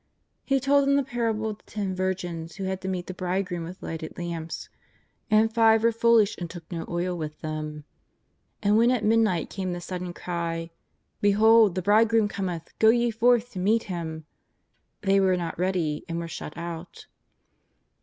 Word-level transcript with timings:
He 0.43 0.59
told 0.59 0.83
them 0.87 0.95
the 0.95 1.03
parable 1.03 1.47
of 1.51 1.59
the 1.59 1.63
Ten 1.65 1.93
Virgins 1.93 2.55
who 2.55 2.63
had 2.63 2.81
to 2.81 2.87
meet 2.87 3.05
the 3.05 3.13
Bridegroom 3.13 3.63
with 3.65 3.83
lighted 3.83 4.17
lamps. 4.17 4.67
And 5.29 5.53
five 5.53 5.83
were 5.83 5.91
foolish 5.91 6.35
and 6.39 6.49
took 6.49 6.71
no 6.71 6.87
oil 6.89 7.15
with 7.15 7.41
them. 7.41 7.83
And 8.63 8.77
when 8.79 8.89
at 8.89 9.05
mid 9.05 9.19
night 9.19 9.51
came 9.51 9.73
the 9.73 9.79
sudden 9.79 10.11
cry:" 10.11 10.71
Behold, 11.21 11.75
the 11.75 11.83
Bridegroom 11.83 12.27
cometh, 12.29 12.73
go 12.79 12.89
ye 12.89 13.11
forth 13.11 13.51
to 13.51 13.59
meet 13.59 13.83
Him!" 13.83 14.25
they 15.03 15.19
were 15.19 15.37
not 15.37 15.59
ready 15.59 16.03
and 16.09 16.17
were 16.17 16.27
shut 16.27 16.57
out. 16.57 17.05